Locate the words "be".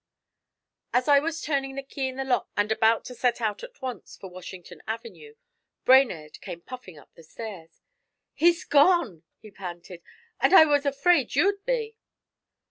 11.67-11.97